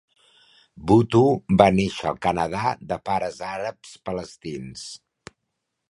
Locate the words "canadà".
2.27-2.73